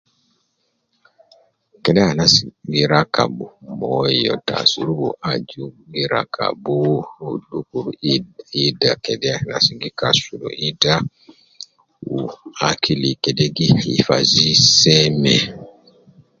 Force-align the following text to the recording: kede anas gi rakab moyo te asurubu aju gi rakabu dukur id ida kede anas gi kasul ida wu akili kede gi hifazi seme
kede 1.83 2.01
anas 2.11 2.33
gi 2.71 2.83
rakab 2.91 3.35
moyo 3.79 4.33
te 4.45 4.53
asurubu 4.63 5.07
aju 5.31 5.65
gi 5.91 6.03
rakabu 6.13 6.79
dukur 7.49 7.85
id 8.13 8.27
ida 8.65 8.91
kede 9.05 9.29
anas 9.39 9.65
gi 9.79 9.89
kasul 9.99 10.41
ida 10.67 10.95
wu 12.09 12.19
akili 12.69 13.11
kede 13.23 13.45
gi 13.55 13.67
hifazi 13.87 14.47
seme 14.79 15.35